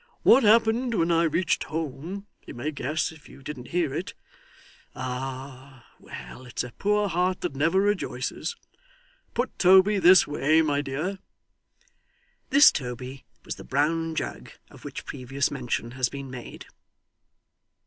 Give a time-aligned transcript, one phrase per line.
[0.23, 4.15] 'What happened when I reached home you may guess, if you didn't hear it.
[4.95, 5.85] Ah!
[5.99, 8.55] Well, it's a poor heart that never rejoices.
[9.35, 11.19] Put Toby this way, my dear.'
[12.49, 16.65] This Toby was the brown jug of which previous mention has been made.